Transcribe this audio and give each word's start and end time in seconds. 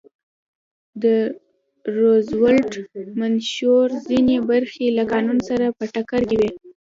د 1.03 1.05
روزولټ 1.99 2.71
منشور 3.21 3.87
ځینې 4.09 4.37
برخې 4.49 4.87
له 4.97 5.03
قانون 5.11 5.37
سره 5.49 5.65
په 5.77 5.83
ټکر 5.93 6.21
کې 6.29 6.35
وې. 6.39 6.49